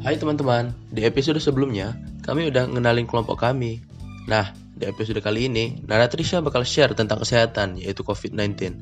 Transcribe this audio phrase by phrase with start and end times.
[0.00, 1.92] Hai teman-teman, di episode sebelumnya
[2.24, 3.84] kami udah ngenalin kelompok kami.
[4.24, 8.80] Nah, di episode kali ini Nana Trisha bakal share tentang kesehatan yaitu COVID-19.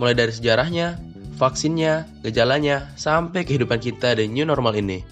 [0.00, 0.96] Mulai dari sejarahnya,
[1.36, 5.04] vaksinnya, gejalanya, sampai kehidupan kita dan new normal ini.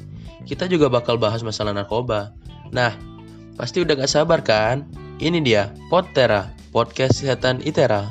[0.48, 2.32] Kita juga bakal bahas masalah narkoba.
[2.72, 2.96] Nah,
[3.60, 4.88] pasti udah gak sabar kan?
[5.20, 8.08] Ini dia, Potera, podcast kesehatan ITERA.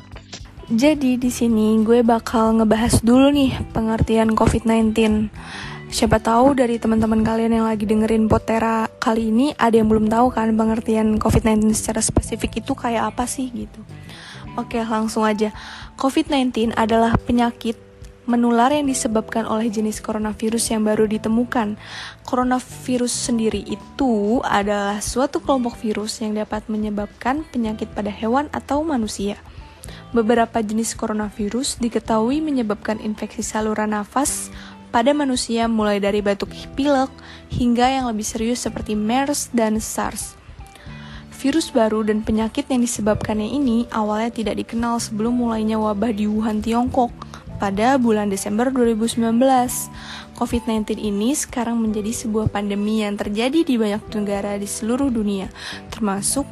[0.69, 4.93] Jadi di sini gue bakal ngebahas dulu nih pengertian COVID-19.
[5.91, 10.31] Siapa tahu dari teman-teman kalian yang lagi dengerin Potera kali ini ada yang belum tahu
[10.31, 13.83] kan pengertian COVID-19 secara spesifik itu kayak apa sih gitu.
[14.55, 15.51] Oke, langsung aja.
[15.99, 17.75] COVID-19 adalah penyakit
[18.23, 21.75] menular yang disebabkan oleh jenis coronavirus yang baru ditemukan.
[22.23, 29.35] Coronavirus sendiri itu adalah suatu kelompok virus yang dapat menyebabkan penyakit pada hewan atau manusia.
[30.11, 34.51] Beberapa jenis coronavirus diketahui menyebabkan infeksi saluran nafas,
[34.91, 37.09] pada manusia mulai dari batuk pilek
[37.47, 40.35] hingga yang lebih serius seperti MERS dan SARS.
[41.41, 46.61] Virus baru dan penyakit yang disebabkannya ini awalnya tidak dikenal sebelum mulainya wabah di Wuhan,
[46.61, 47.09] Tiongkok
[47.57, 49.25] pada bulan Desember 2019.
[50.37, 55.49] COVID-19 ini sekarang menjadi sebuah pandemi yang terjadi di banyak negara di seluruh dunia,
[55.89, 56.45] termasuk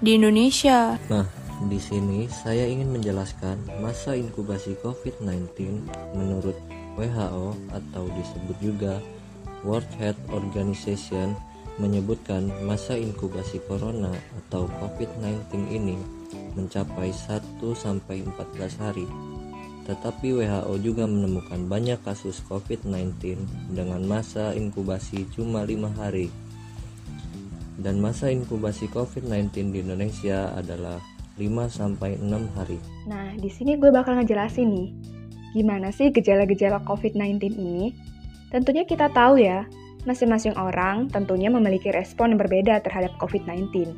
[0.00, 0.96] di Indonesia.
[1.12, 1.28] Nah,
[1.68, 5.52] di sini saya ingin menjelaskan masa inkubasi COVID-19
[6.16, 6.56] menurut
[7.00, 9.00] WHO atau disebut juga
[9.64, 11.32] World Health Organization
[11.80, 15.96] menyebutkan masa inkubasi corona atau COVID-19 ini
[16.52, 17.40] mencapai 1
[17.72, 19.08] sampai 14 hari.
[19.88, 23.40] Tetapi WHO juga menemukan banyak kasus COVID-19
[23.72, 26.28] dengan masa inkubasi cuma 5 hari.
[27.80, 31.00] Dan masa inkubasi COVID-19 di Indonesia adalah
[31.40, 32.28] 5 sampai 6
[32.60, 32.76] hari.
[33.08, 34.88] Nah, di sini gue bakal ngejelasin nih
[35.50, 37.90] Gimana sih gejala-gejala COVID-19 ini?
[38.54, 39.66] Tentunya kita tahu ya,
[40.06, 43.90] masing-masing orang tentunya memiliki respon yang berbeda terhadap COVID-19.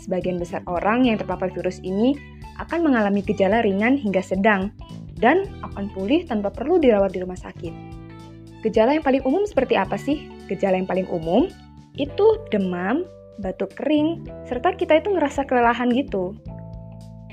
[0.00, 2.16] Sebagian besar orang yang terpapar virus ini
[2.60, 4.72] akan mengalami gejala ringan hingga sedang
[5.18, 7.72] dan akan pulih tanpa perlu dirawat di rumah sakit.
[8.64, 10.28] Gejala yang paling umum seperti apa sih?
[10.48, 11.48] Gejala yang paling umum
[12.00, 13.04] itu demam,
[13.38, 16.34] batuk kering, serta kita itu ngerasa kelelahan gitu.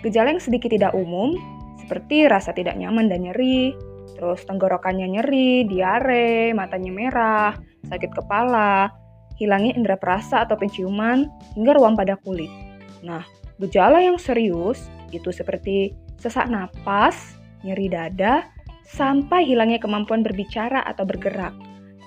[0.03, 1.37] Gejala yang sedikit tidak umum
[1.91, 3.75] seperti rasa tidak nyaman dan nyeri,
[4.15, 7.51] terus tenggorokannya nyeri, diare, matanya merah,
[7.91, 8.87] sakit kepala,
[9.35, 11.27] hilangnya indera perasa atau penciuman,
[11.59, 12.47] hingga ruam pada kulit.
[13.03, 13.27] Nah,
[13.59, 17.35] gejala yang serius itu seperti sesak napas,
[17.67, 18.47] nyeri dada,
[18.87, 21.51] sampai hilangnya kemampuan berbicara atau bergerak.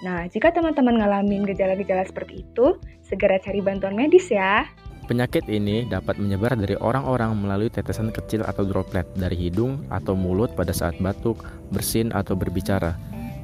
[0.00, 4.64] Nah, jika teman-teman ngalamin gejala-gejala seperti itu, segera cari bantuan medis ya.
[5.04, 10.56] Penyakit ini dapat menyebar dari orang-orang melalui tetesan kecil atau droplet dari hidung atau mulut
[10.56, 12.96] pada saat batuk, bersin, atau berbicara.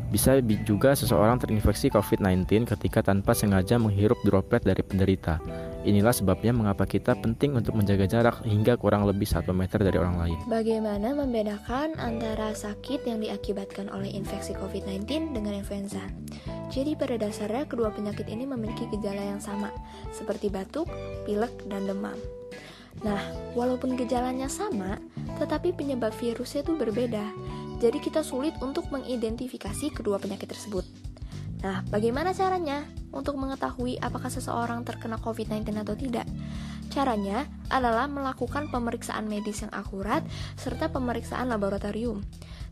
[0.09, 5.37] Bisa juga seseorang terinfeksi COVID-19 ketika tanpa sengaja menghirup droplet dari penderita.
[5.81, 10.17] Inilah sebabnya mengapa kita penting untuk menjaga jarak hingga kurang lebih 1 meter dari orang
[10.21, 10.39] lain.
[10.45, 16.05] Bagaimana membedakan antara sakit yang diakibatkan oleh infeksi COVID-19 dengan influenza?
[16.69, 19.73] Jadi pada dasarnya kedua penyakit ini memiliki gejala yang sama,
[20.13, 20.85] seperti batuk,
[21.25, 22.19] pilek, dan demam.
[23.01, 23.23] Nah,
[23.57, 25.01] walaupun gejalanya sama,
[25.41, 27.25] tetapi penyebab virusnya itu berbeda.
[27.81, 30.85] Jadi kita sulit untuk mengidentifikasi kedua penyakit tersebut.
[31.61, 36.25] Nah, bagaimana caranya untuk mengetahui apakah seseorang terkena COVID-19 atau tidak?
[36.91, 40.25] Caranya adalah melakukan pemeriksaan medis yang akurat
[40.59, 42.25] serta pemeriksaan laboratorium.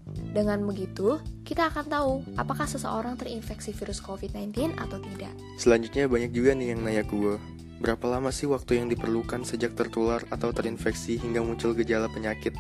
[0.09, 5.33] Dengan begitu, kita akan tahu apakah seseorang terinfeksi virus COVID-19 atau tidak.
[5.61, 7.37] Selanjutnya banyak juga nih yang nanya gue,
[7.79, 12.57] berapa lama sih waktu yang diperlukan sejak tertular atau terinfeksi hingga muncul gejala penyakit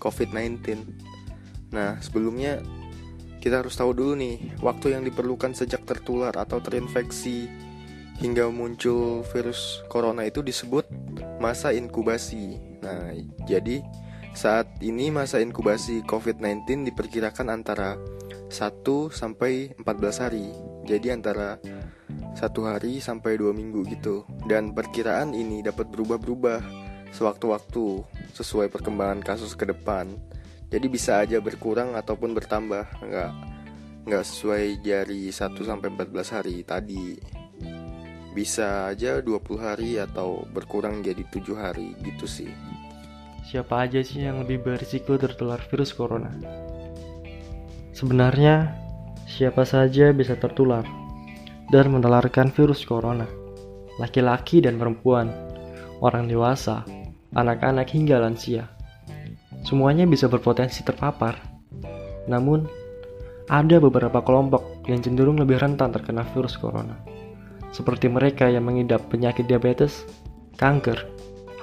[0.00, 0.80] COVID-19?
[1.76, 2.64] Nah, sebelumnya
[3.38, 7.48] kita harus tahu dulu nih, waktu yang diperlukan sejak tertular atau terinfeksi
[8.18, 10.90] hingga muncul virus corona itu disebut
[11.38, 12.58] masa inkubasi.
[12.82, 13.14] Nah,
[13.46, 13.82] jadi
[14.34, 17.98] saat ini masa inkubasi COVID-19 diperkirakan antara
[18.50, 20.50] 1 sampai 14 hari.
[20.86, 21.60] Jadi antara
[22.38, 24.22] satu hari sampai dua minggu gitu.
[24.46, 26.62] Dan perkiraan ini dapat berubah-berubah
[27.10, 28.06] sewaktu-waktu
[28.36, 30.14] sesuai perkembangan kasus ke depan
[30.68, 32.84] jadi bisa aja berkurang ataupun bertambah.
[33.00, 33.30] Nggak
[34.08, 37.16] nggak sesuai jari 1 sampai 14 hari tadi.
[38.36, 42.52] Bisa aja 20 hari atau berkurang jadi 7 hari gitu sih.
[43.48, 46.28] Siapa aja sih yang lebih berisiko tertular virus corona?
[47.96, 48.76] Sebenarnya
[49.24, 50.84] siapa saja bisa tertular
[51.72, 53.24] dan menularkan virus corona.
[53.96, 55.32] Laki-laki dan perempuan
[56.04, 56.84] orang dewasa
[57.32, 58.77] anak-anak hingga lansia
[59.66, 61.38] Semuanya bisa berpotensi terpapar.
[62.28, 62.68] Namun,
[63.48, 67.00] ada beberapa kelompok yang cenderung lebih rentan terkena virus corona,
[67.72, 70.04] seperti mereka yang mengidap penyakit diabetes,
[70.60, 71.08] kanker,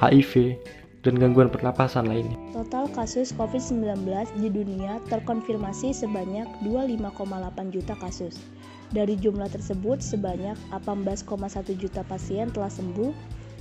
[0.01, 0.57] HIV,
[1.05, 2.33] dan gangguan pernapasan lainnya.
[2.57, 4.09] Total kasus COVID-19
[4.41, 8.41] di dunia terkonfirmasi sebanyak 25,8 juta kasus.
[8.89, 13.13] Dari jumlah tersebut, sebanyak 18,1 juta pasien telah sembuh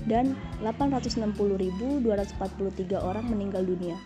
[0.08, 0.32] dan
[0.64, 2.00] 860.243
[2.96, 4.00] orang meninggal dunia.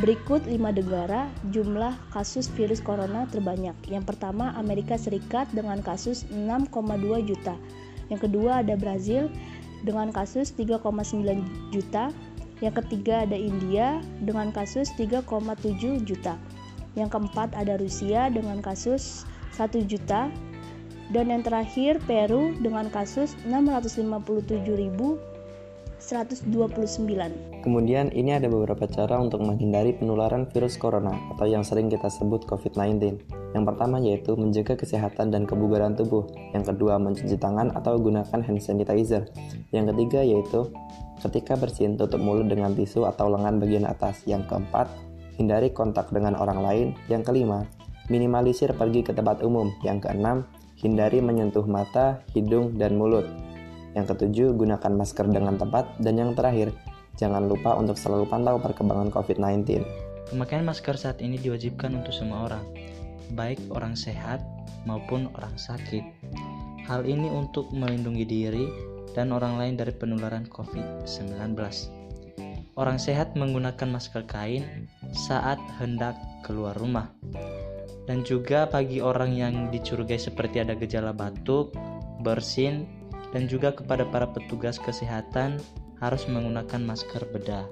[0.00, 3.76] Berikut 5 negara jumlah kasus virus corona terbanyak.
[3.84, 6.72] Yang pertama Amerika Serikat dengan kasus 6,2
[7.28, 7.54] juta.
[8.08, 9.28] Yang kedua ada Brazil
[9.84, 12.08] dengan kasus 3,9 juta.
[12.64, 15.28] Yang ketiga ada India dengan kasus 3,7
[16.04, 16.40] juta.
[16.96, 20.32] Yang keempat ada Rusia dengan kasus 1 juta
[21.10, 23.34] dan yang terakhir Peru dengan kasus
[26.00, 27.60] 657.129.
[27.60, 32.48] Kemudian ini ada beberapa cara untuk menghindari penularan virus corona atau yang sering kita sebut
[32.48, 33.20] COVID-19.
[33.52, 36.24] Yang pertama yaitu menjaga kesehatan dan kebugaran tubuh.
[36.56, 39.28] Yang kedua mencuci tangan atau gunakan hand sanitizer.
[39.70, 40.60] Yang ketiga yaitu
[41.20, 44.24] ketika bersin tutup mulut dengan tisu atau lengan bagian atas.
[44.24, 44.88] Yang keempat
[45.36, 46.88] hindari kontak dengan orang lain.
[47.12, 47.68] Yang kelima
[48.08, 49.68] minimalisir pergi ke tempat umum.
[49.84, 50.48] Yang keenam
[50.80, 53.28] hindari menyentuh mata, hidung, dan mulut.
[53.94, 55.86] Yang ketujuh, gunakan masker dengan tepat.
[55.98, 56.70] Dan yang terakhir,
[57.18, 59.82] jangan lupa untuk selalu pantau perkembangan COVID-19.
[60.30, 62.64] Pemakaian masker saat ini diwajibkan untuk semua orang,
[63.34, 64.38] baik orang sehat
[64.86, 66.06] maupun orang sakit.
[66.86, 68.66] Hal ini untuk melindungi diri
[69.14, 71.58] dan orang lain dari penularan COVID-19.
[72.78, 76.14] Orang sehat menggunakan masker kain saat hendak
[76.46, 77.10] keluar rumah
[78.10, 81.74] dan juga bagi orang yang dicurigai seperti ada gejala batuk,
[82.26, 82.86] bersin,
[83.30, 85.58] dan juga kepada para petugas kesehatan
[86.00, 87.66] harus menggunakan masker bedah.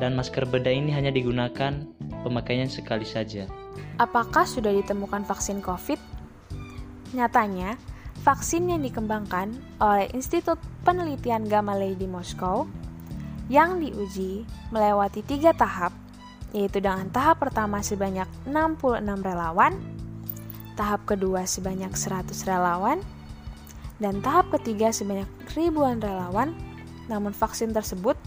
[0.00, 1.84] Dan masker bedah ini hanya digunakan
[2.24, 3.44] pemakaian sekali saja.
[4.00, 6.00] Apakah sudah ditemukan vaksin COVID?
[7.12, 7.76] Nyatanya,
[8.24, 12.64] vaksin yang dikembangkan oleh Institut Penelitian Gamaleya di Moskow
[13.46, 14.42] yang diuji
[14.74, 15.94] melewati tiga tahap
[16.54, 19.76] yaitu dengan tahap pertama sebanyak 66 relawan,
[20.72, 23.02] tahap kedua sebanyak 100 relawan,
[24.02, 26.52] dan tahap ketiga sebanyak ribuan relawan.
[27.06, 28.18] Namun vaksin tersebut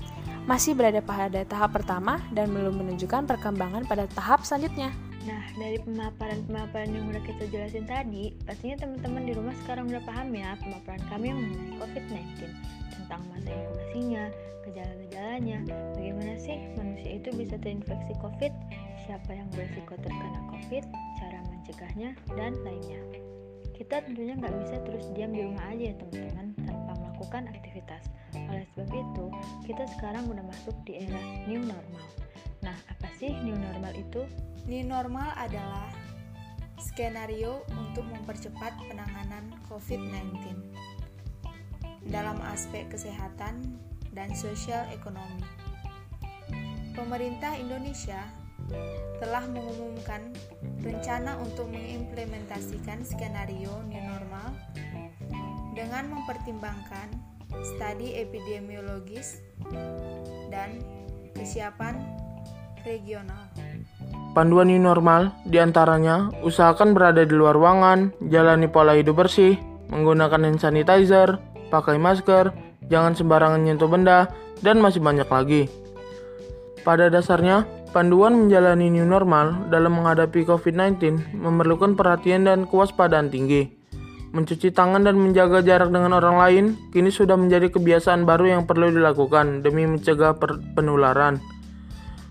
[0.47, 4.89] masih berada pada tahap pertama dan belum menunjukkan perkembangan pada tahap selanjutnya.
[5.27, 10.31] Nah, dari pemaparan-pemaparan yang udah kita jelasin tadi, pastinya teman-teman di rumah sekarang udah paham
[10.31, 12.49] ya pemaparan kami mengenai COVID-19
[12.97, 14.23] tentang masa inkubasinya,
[14.65, 15.57] gejala-gejalanya,
[15.93, 18.53] bagaimana sih manusia itu bisa terinfeksi COVID,
[19.05, 20.83] siapa yang berisiko terkena COVID,
[21.19, 23.28] cara mencegahnya, dan lainnya.
[23.79, 28.03] Kita tentunya nggak bisa terus diam di rumah aja ya teman-teman tanpa melakukan aktivitas.
[28.35, 29.25] Oleh sebab itu,
[29.63, 32.05] kita sekarang udah masuk di era new normal.
[32.59, 34.27] Nah, apa sih new normal itu?
[34.67, 35.87] New normal adalah
[36.75, 40.59] skenario untuk mempercepat penanganan COVID-19
[42.11, 43.79] dalam aspek kesehatan
[44.11, 45.47] dan sosial ekonomi.
[46.99, 48.27] Pemerintah Indonesia
[49.23, 50.35] telah mengumumkan
[50.83, 54.51] rencana untuk mengimplementasikan skenario new normal
[55.75, 57.07] dengan mempertimbangkan
[57.63, 59.41] studi epidemiologis
[60.51, 60.83] dan
[61.33, 61.97] kesiapan
[62.83, 63.47] regional.
[64.35, 69.57] Panduan new normal di antaranya usahakan berada di luar ruangan, jalani pola hidup bersih,
[69.89, 71.41] menggunakan hand sanitizer,
[71.73, 72.53] pakai masker,
[72.87, 74.29] jangan sembarangan nyentuh benda,
[74.61, 75.63] dan masih banyak lagi.
[76.85, 83.69] Pada dasarnya, panduan menjalani new normal dalam menghadapi COVID-19 memerlukan perhatian dan kewaspadaan tinggi.
[84.29, 88.93] Mencuci tangan dan menjaga jarak dengan orang lain kini sudah menjadi kebiasaan baru yang perlu
[88.93, 90.37] dilakukan demi mencegah
[90.77, 91.41] penularan.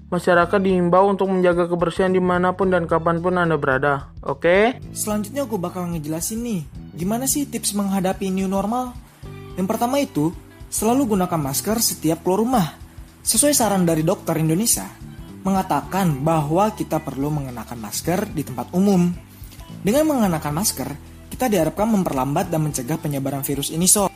[0.08, 4.40] Masyarakat diimbau untuk menjaga kebersihan di mana pun dan kapan pun Anda berada, oke?
[4.40, 4.62] Okay?
[4.96, 6.60] Selanjutnya aku bakal ngejelasin nih,
[6.96, 8.96] gimana sih tips menghadapi new normal?
[9.60, 10.32] Yang pertama itu,
[10.68, 12.66] Selalu gunakan masker setiap keluar rumah.
[13.24, 14.84] Sesuai saran dari dokter Indonesia,
[15.48, 19.08] mengatakan bahwa kita perlu mengenakan masker di tempat umum.
[19.80, 20.88] Dengan mengenakan masker,
[21.32, 24.12] kita diharapkan memperlambat dan mencegah penyebaran virus ini sob.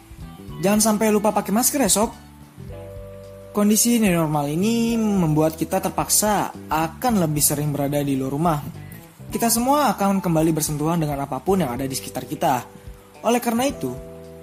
[0.61, 2.11] Jangan sampai lupa pakai masker ya sob.
[3.53, 8.59] Kondisi normal ini membuat kita terpaksa akan lebih sering berada di luar rumah.
[9.33, 12.65] Kita semua akan kembali bersentuhan dengan apa pun yang ada di sekitar kita.
[13.25, 13.93] Oleh karena itu,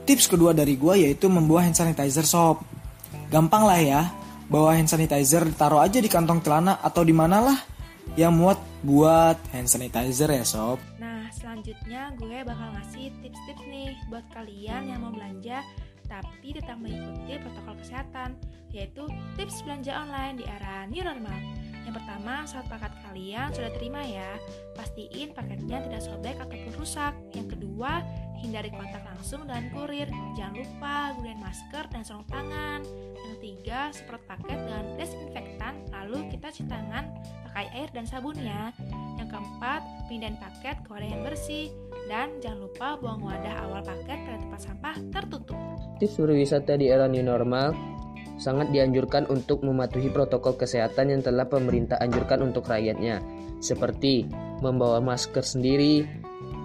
[0.10, 2.66] Tips kedua dari gue yaitu membawa hand sanitizer sob.
[3.30, 4.02] Gampang lah ya,
[4.50, 7.58] bawa hand sanitizer taruh aja di kantong celana atau di mana lah
[8.18, 10.82] yang muat buat hand sanitizer ya sob.
[10.98, 15.62] Nah selanjutnya gue bakal ngasih tips-tips nih buat kalian yang mau belanja
[16.10, 18.34] tapi tetap mengikuti protokol kesehatan
[18.74, 19.06] yaitu
[19.38, 21.38] tips belanja online di era new normal.
[21.90, 24.38] Yang pertama, saat paket kalian sudah terima ya.
[24.78, 27.14] Pasti pastiin paketnya tidak sobek ataupun rusak.
[27.34, 28.06] Yang kedua,
[28.40, 30.08] hindari kontak langsung dengan kurir.
[30.36, 32.82] Jangan lupa gunakan masker dan sarung tangan.
[33.20, 37.04] Yang ketiga, semprot paket dengan desinfektan, lalu kita cuci tangan
[37.50, 38.72] pakai air dan sabun ya.
[39.20, 41.68] Yang keempat, pindahin paket ke wadah yang bersih.
[42.10, 45.60] Dan jangan lupa buang wadah awal paket pada tempat sampah tertutup.
[46.02, 47.78] Tips berwisata di era new normal
[48.40, 53.20] sangat dianjurkan untuk mematuhi protokol kesehatan yang telah pemerintah anjurkan untuk rakyatnya,
[53.60, 54.26] seperti
[54.64, 56.08] membawa masker sendiri,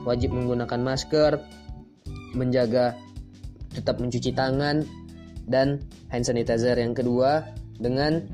[0.07, 1.43] wajib menggunakan masker,
[2.35, 2.99] menjaga
[3.75, 4.85] tetap mencuci tangan,
[5.45, 7.45] dan hand sanitizer yang kedua
[7.77, 8.25] dengan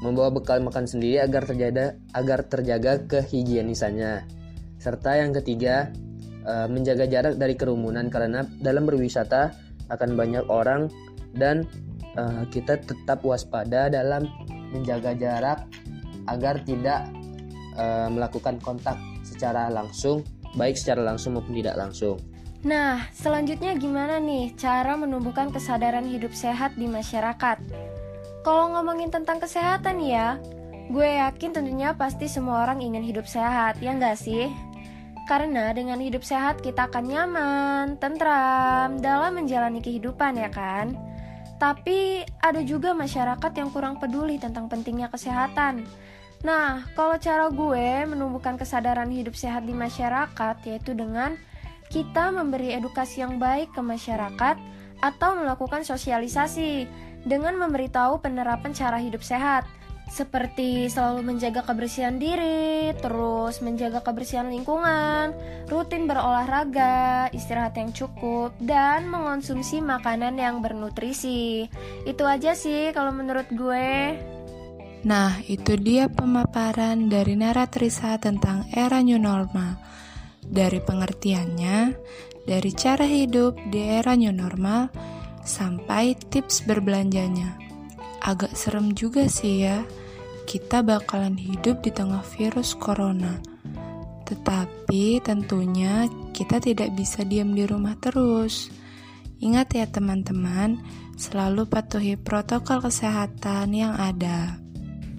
[0.00, 4.28] membawa bekal makan sendiri agar terjaga agar terjaga kehigienisannya.
[4.76, 5.88] Serta yang ketiga,
[6.44, 9.56] eh, menjaga jarak dari kerumunan karena dalam berwisata
[9.88, 10.88] akan banyak orang
[11.36, 11.68] dan
[12.16, 14.24] uh, kita tetap waspada dalam
[14.72, 15.68] menjaga jarak
[16.30, 17.10] agar tidak
[17.76, 20.24] uh, melakukan kontak secara langsung,
[20.56, 22.16] baik secara langsung maupun tidak langsung.
[22.64, 27.60] Nah, selanjutnya gimana nih cara menumbuhkan kesadaran hidup sehat di masyarakat?
[28.40, 30.40] Kalau ngomongin tentang kesehatan ya,
[30.88, 34.48] gue yakin tentunya pasti semua orang ingin hidup sehat, ya nggak sih?
[35.28, 40.96] Karena dengan hidup sehat kita akan nyaman, tentram dalam menjalani kehidupan ya kan?
[41.60, 45.84] Tapi ada juga masyarakat yang kurang peduli tentang pentingnya kesehatan.
[46.40, 51.36] Nah, kalau cara gue menumbuhkan kesadaran hidup sehat di masyarakat yaitu dengan
[51.94, 54.58] kita memberi edukasi yang baik ke masyarakat
[54.98, 56.90] atau melakukan sosialisasi
[57.22, 59.62] dengan memberitahu penerapan cara hidup sehat
[60.10, 65.32] seperti selalu menjaga kebersihan diri, terus menjaga kebersihan lingkungan,
[65.70, 71.66] rutin berolahraga, istirahat yang cukup, dan mengonsumsi makanan yang bernutrisi.
[72.04, 74.18] Itu aja sih kalau menurut gue.
[75.08, 79.93] Nah, itu dia pemaparan dari Naratrisa tentang era new normal.
[80.44, 81.78] Dari pengertiannya,
[82.44, 84.92] dari cara hidup di era new normal,
[85.44, 87.56] sampai tips berbelanjanya.
[88.24, 89.84] Agak serem juga sih ya,
[90.44, 93.40] kita bakalan hidup di tengah virus corona.
[94.24, 98.72] Tetapi tentunya kita tidak bisa diam di rumah terus.
[99.44, 100.80] Ingat ya teman-teman,
[101.20, 104.56] selalu patuhi protokol kesehatan yang ada.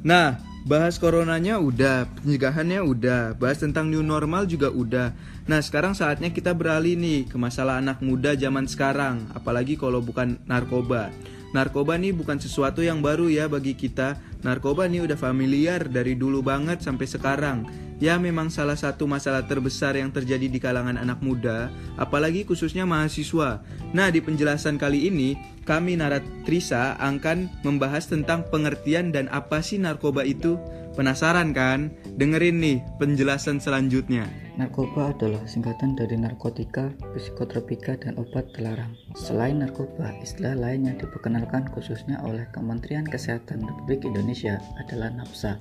[0.01, 5.13] Nah, bahas coronanya udah, pencegahannya udah, bahas tentang new normal juga udah.
[5.45, 10.41] Nah, sekarang saatnya kita beralih nih ke masalah anak muda zaman sekarang, apalagi kalau bukan
[10.49, 11.13] narkoba.
[11.55, 14.19] Narkoba nih bukan sesuatu yang baru ya bagi kita.
[14.43, 17.63] Narkoba nih udah familiar dari dulu banget sampai sekarang.
[17.95, 23.63] Ya memang salah satu masalah terbesar yang terjadi di kalangan anak muda, apalagi khususnya mahasiswa.
[23.95, 30.27] Nah, di penjelasan kali ini, kami Naratrisa akan membahas tentang pengertian dan apa sih narkoba
[30.27, 30.59] itu.
[30.99, 31.87] Penasaran kan?
[32.19, 34.44] Dengerin nih penjelasan selanjutnya.
[34.55, 38.95] Narkoba adalah singkatan dari narkotika, psikotropika, dan obat terlarang.
[39.11, 45.59] Selain narkoba, istilah lain yang diperkenalkan khususnya oleh Kementerian Kesehatan Republik Indonesia adalah NAPSA,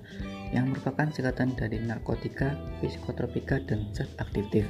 [0.55, 4.63] yang merupakan singkatan dari narkotika, psikotropika, dan zat aktif.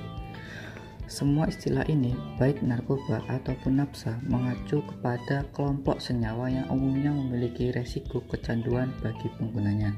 [1.05, 8.25] Semua istilah ini, baik narkoba ataupun napsa, mengacu kepada kelompok senyawa yang umumnya memiliki resiko
[8.33, 9.93] kecanduan bagi penggunanya.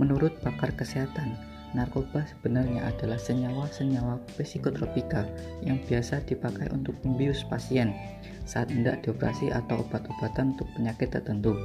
[0.00, 5.26] Menurut pakar kesehatan, narkoba sebenarnya adalah senyawa-senyawa psikotropika
[5.64, 7.90] yang biasa dipakai untuk membius pasien
[8.46, 11.58] saat hendak dioperasi atau obat-obatan untuk penyakit tertentu.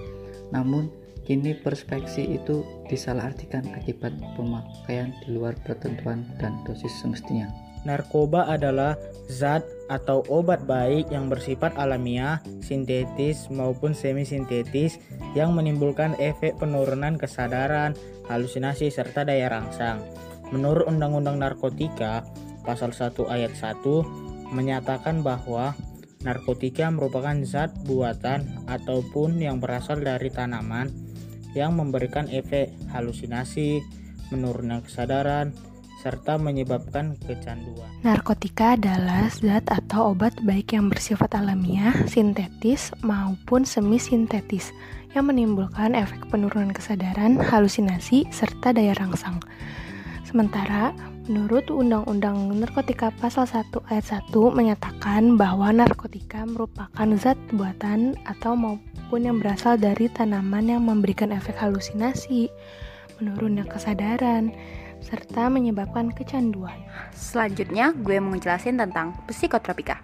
[0.50, 0.90] Namun,
[1.24, 7.71] kini perspeksi itu disalahartikan akibat pemakaian di luar ketentuan dan dosis semestinya.
[7.82, 8.94] Narkoba adalah
[9.26, 15.02] zat atau obat baik yang bersifat alamiah, sintetis maupun semi-sintetis
[15.34, 17.98] yang menimbulkan efek penurunan kesadaran,
[18.30, 20.04] halusinasi serta daya rangsang.
[20.54, 22.28] Menurut Undang-Undang Narkotika,
[22.62, 25.74] pasal 1 ayat 1 menyatakan bahwa
[26.22, 30.92] narkotika merupakan zat buatan ataupun yang berasal dari tanaman
[31.58, 33.84] yang memberikan efek halusinasi,
[34.32, 35.52] menurunnya kesadaran,
[36.02, 37.86] serta menyebabkan kecanduan.
[38.02, 44.74] Narkotika adalah zat atau obat baik yang bersifat alamiah, sintetis, maupun semi-sintetis
[45.14, 49.38] yang menimbulkan efek penurunan kesadaran, halusinasi, serta daya rangsang.
[50.26, 50.96] Sementara,
[51.30, 59.22] menurut Undang-Undang Narkotika Pasal 1 Ayat 1 menyatakan bahwa narkotika merupakan zat buatan atau maupun
[59.28, 62.48] yang berasal dari tanaman yang memberikan efek halusinasi,
[63.20, 64.56] menurunnya kesadaran,
[65.02, 66.78] serta menyebabkan kecanduan.
[67.12, 70.00] Selanjutnya, gue mau ngejelasin tentang psikotropika.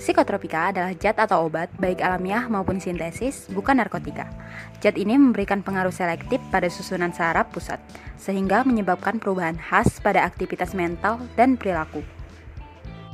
[0.00, 4.32] Psikotropika adalah zat atau obat, baik alamiah maupun sintesis, bukan narkotika.
[4.80, 7.78] Zat ini memberikan pengaruh selektif pada susunan saraf pusat,
[8.16, 12.00] sehingga menyebabkan perubahan khas pada aktivitas mental dan perilaku.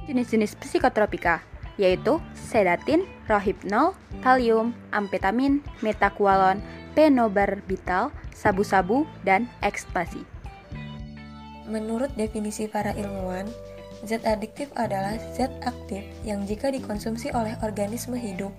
[0.07, 1.43] Jenis-jenis psikotropika
[1.77, 3.93] yaitu sedatin, rohypnol,
[4.25, 6.61] kalium, amfetamin, metakualon,
[6.97, 10.25] penobarbital, sabu-sabu, dan ekstasi.
[11.67, 13.51] Menurut definisi para ilmuwan,
[14.05, 18.53] Zat adiktif adalah zat aktif yang jika dikonsumsi oleh organisme hidup,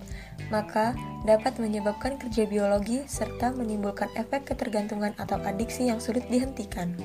[0.50, 0.98] maka
[1.30, 6.98] dapat menyebabkan kerja biologi serta menimbulkan efek ketergantungan atau adiksi yang sulit dihentikan.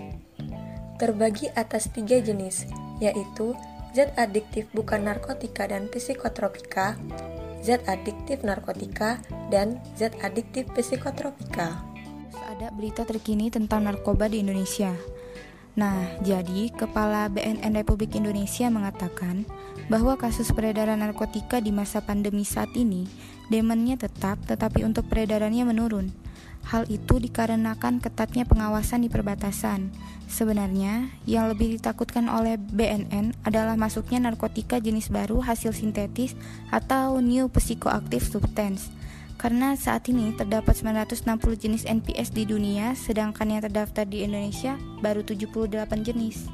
[0.97, 2.65] Terbagi atas tiga jenis,
[3.05, 3.53] yaitu
[3.93, 6.97] zat adiktif bukan narkotika dan psikotropika,
[7.61, 9.21] zat adiktif narkotika,
[9.53, 11.85] dan zat adiktif psikotropika.
[12.33, 15.12] Ada berita terkini tentang narkoba di Indonesia.
[15.73, 19.49] Nah, jadi Kepala BNN Republik Indonesia mengatakan
[19.89, 23.09] bahwa kasus peredaran narkotika di masa pandemi saat ini
[23.49, 26.13] demennya tetap tetapi untuk peredarannya menurun.
[26.63, 29.91] Hal itu dikarenakan ketatnya pengawasan di perbatasan.
[30.31, 36.39] Sebenarnya, yang lebih ditakutkan oleh BNN adalah masuknya narkotika jenis baru hasil sintetis
[36.71, 38.95] atau new psychoactive substance
[39.43, 41.27] karena saat ini terdapat 960
[41.59, 46.47] jenis NPS di dunia, sedangkan yang terdaftar di Indonesia baru 78 jenis.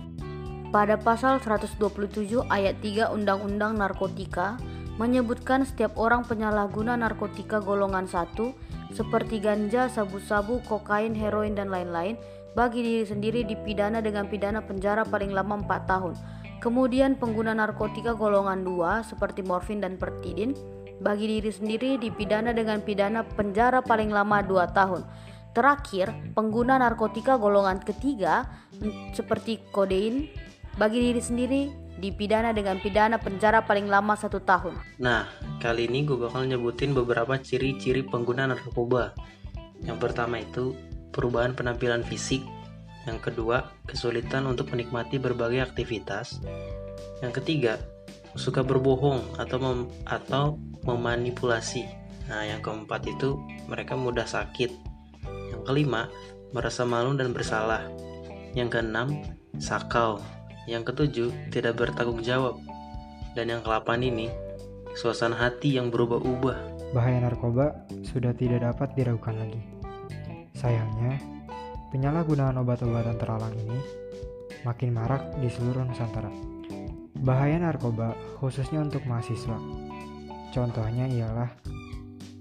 [0.73, 4.57] Pada pasal 127 ayat 3 Undang-Undang Narkotika
[4.97, 12.17] menyebutkan setiap orang penyalahguna narkotika golongan 1 seperti ganja, sabu-sabu, kokain, heroin, dan lain-lain
[12.57, 16.17] bagi diri sendiri dipidana dengan pidana penjara paling lama 4 tahun.
[16.59, 20.57] Kemudian pengguna narkotika golongan 2 seperti morfin dan pertidin
[20.99, 25.03] bagi diri sendiri dipidana dengan pidana penjara paling lama 2 tahun.
[25.55, 28.47] Terakhir, pengguna narkotika golongan ketiga
[29.15, 30.31] seperti kodein
[30.79, 31.63] bagi diri sendiri
[31.99, 34.79] dipidana dengan pidana penjara paling lama satu tahun.
[35.03, 35.27] Nah,
[35.59, 39.19] kali ini gue bakal nyebutin beberapa ciri-ciri pengguna narkoba.
[39.83, 40.79] Yang pertama itu
[41.11, 42.47] perubahan penampilan fisik.
[43.11, 46.39] Yang kedua, kesulitan untuk menikmati berbagai aktivitas.
[47.19, 47.75] Yang ketiga,
[48.39, 51.85] suka berbohong atau mem atau memanipulasi.
[52.31, 53.37] Nah, yang keempat itu
[53.67, 54.71] mereka mudah sakit.
[55.51, 56.07] Yang kelima,
[56.55, 57.85] merasa malu dan bersalah.
[58.55, 59.09] Yang keenam,
[59.59, 60.23] sakau.
[60.71, 62.61] Yang ketujuh, tidak bertanggung jawab.
[63.35, 64.27] Dan yang kelapan ini,
[64.95, 66.93] suasana hati yang berubah-ubah.
[66.93, 67.75] Bahaya narkoba
[68.07, 69.61] sudah tidak dapat diragukan lagi.
[70.57, 71.21] Sayangnya,
[71.93, 73.79] penyalahgunaan obat-obatan terlarang ini
[74.67, 76.58] makin marak di seluruh Nusantara.
[77.19, 79.59] Bahaya narkoba khususnya untuk mahasiswa.
[80.55, 81.51] Contohnya ialah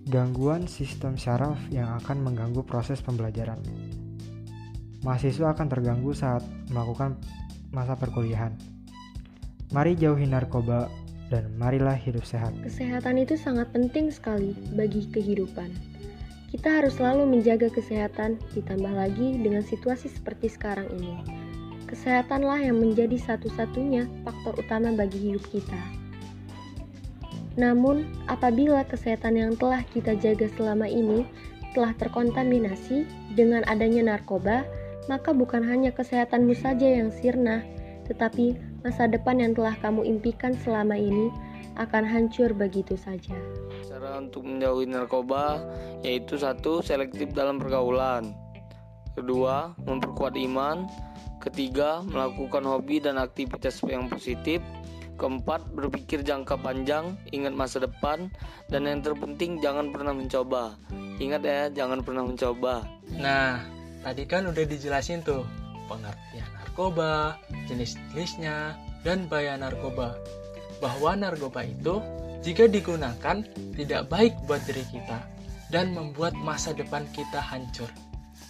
[0.08, 3.60] gangguan sistem syaraf yang akan mengganggu proses pembelajaran.
[5.04, 7.20] Mahasiswa akan terganggu saat melakukan
[7.74, 8.56] masa perkuliahan.
[9.76, 10.88] Mari jauhi narkoba
[11.28, 12.56] dan marilah hidup sehat.
[12.64, 15.76] Kesehatan itu sangat penting sekali bagi kehidupan.
[16.48, 21.37] Kita harus selalu menjaga kesehatan, ditambah lagi dengan situasi seperti sekarang ini.
[21.88, 25.80] Kesehatanlah yang menjadi satu-satunya faktor utama bagi hidup kita.
[27.58, 31.26] Namun, apabila kesehatan yang telah kita jaga selama ini
[31.74, 34.68] telah terkontaminasi dengan adanya narkoba,
[35.10, 37.64] maka bukan hanya kesehatanmu saja yang sirna,
[38.06, 41.32] tetapi masa depan yang telah kamu impikan selama ini
[41.80, 43.34] akan hancur begitu saja.
[43.88, 45.62] Cara untuk menjauhi narkoba
[46.02, 48.34] yaitu satu selektif dalam pergaulan,
[49.18, 50.86] kedua memperkuat iman,
[51.48, 54.60] Ketiga, melakukan hobi dan aktivitas yang positif.
[55.16, 58.30] Keempat, berpikir jangka panjang, ingat masa depan,
[58.70, 60.78] dan yang terpenting jangan pernah mencoba.
[61.18, 62.86] Ingat ya, jangan pernah mencoba.
[63.18, 63.64] Nah,
[64.04, 65.42] tadi kan udah dijelasin tuh
[65.90, 67.40] pengertian narkoba,
[67.72, 70.20] jenis-jenisnya, dan bahaya narkoba.
[70.84, 72.04] Bahwa narkoba itu
[72.46, 73.42] jika digunakan
[73.74, 75.24] tidak baik buat diri kita
[75.74, 77.90] dan membuat masa depan kita hancur.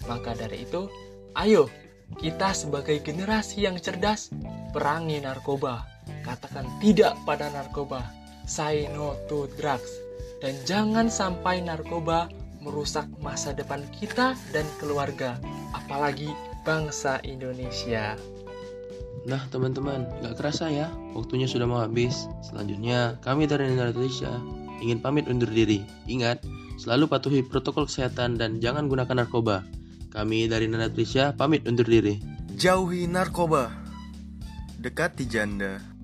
[0.07, 0.87] Maka dari itu,
[1.35, 1.67] ayo
[2.15, 4.31] kita sebagai generasi yang cerdas,
[4.71, 5.83] perangi narkoba.
[6.23, 8.03] Katakan tidak pada narkoba.
[8.47, 9.91] Say no to drugs.
[10.39, 12.31] Dan jangan sampai narkoba
[12.63, 15.35] merusak masa depan kita dan keluarga,
[15.75, 16.31] apalagi
[16.63, 18.15] bangsa Indonesia.
[19.27, 22.31] Nah teman-teman, gak kerasa ya, waktunya sudah mau habis.
[22.43, 24.31] Selanjutnya, kami dari Indonesia
[24.79, 25.83] ingin pamit undur diri.
[26.07, 26.43] Ingat,
[26.79, 29.67] selalu patuhi protokol kesehatan dan jangan gunakan narkoba.
[30.07, 32.19] Kami dari Nana Trisha pamit undur diri.
[32.55, 33.69] Jauhi narkoba.
[34.79, 35.96] Dekati janda.